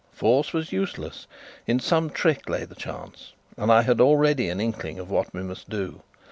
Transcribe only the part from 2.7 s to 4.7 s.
chance; and I had already an